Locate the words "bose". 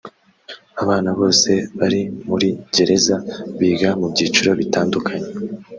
1.19-1.51